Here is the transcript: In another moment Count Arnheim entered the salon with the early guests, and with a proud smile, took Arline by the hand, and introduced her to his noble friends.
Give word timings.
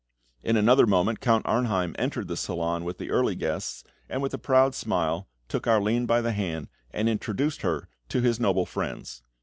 In 0.41 0.57
another 0.57 0.87
moment 0.87 1.19
Count 1.19 1.45
Arnheim 1.45 1.95
entered 1.99 2.27
the 2.27 2.35
salon 2.35 2.83
with 2.83 2.97
the 2.97 3.11
early 3.11 3.35
guests, 3.35 3.83
and 4.09 4.19
with 4.19 4.33
a 4.33 4.39
proud 4.39 4.73
smile, 4.73 5.27
took 5.47 5.67
Arline 5.67 6.07
by 6.07 6.21
the 6.21 6.31
hand, 6.31 6.69
and 6.89 7.07
introduced 7.07 7.61
her 7.61 7.87
to 8.09 8.19
his 8.19 8.39
noble 8.39 8.65
friends. 8.65 9.21